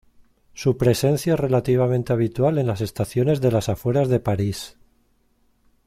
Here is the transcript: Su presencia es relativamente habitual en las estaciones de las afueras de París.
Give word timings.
Su 0.55 0.77
presencia 0.77 1.35
es 1.35 1.39
relativamente 1.39 2.11
habitual 2.11 2.57
en 2.57 2.65
las 2.65 2.81
estaciones 2.81 3.39
de 3.39 3.51
las 3.51 3.69
afueras 3.69 4.09
de 4.09 4.19
París. 4.19 4.75